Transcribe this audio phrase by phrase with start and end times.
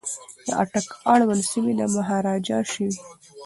[0.47, 2.91] د اټک اړوند سیمي د مهاراجا شوې.